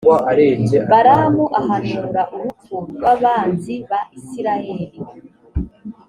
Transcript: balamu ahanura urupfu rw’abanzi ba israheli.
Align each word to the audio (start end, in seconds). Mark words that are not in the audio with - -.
balamu 0.89 1.43
ahanura 1.59 2.21
urupfu 2.33 2.75
rw’abanzi 2.97 3.75
ba 3.89 3.99
israheli. 4.17 4.97